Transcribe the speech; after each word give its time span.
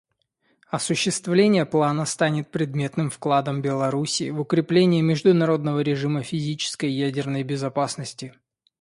Осуществление 0.71 1.63
плана 1.67 2.05
станет 2.07 2.49
предметным 2.49 3.11
вкладом 3.11 3.61
Беларуси 3.61 4.31
в 4.31 4.39
укрепление 4.39 5.03
международного 5.03 5.81
режима 5.81 6.23
физической 6.23 6.89
ядерной 6.89 7.43
безопасности. 7.43 8.33